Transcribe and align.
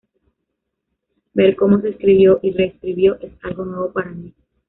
Ver 1.35 1.55
cómo 1.55 1.79
se 1.79 1.89
escribió 1.89 2.39
y 2.41 2.53
re-escribió 2.53 3.19
es 3.21 3.33
algo 3.43 3.65
nuevo 3.65 3.91
para 3.93 4.09
mí. 4.09 4.33